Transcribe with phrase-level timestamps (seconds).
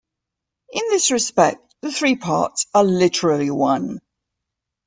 [0.73, 3.99] In this respect, the three parts are literally one.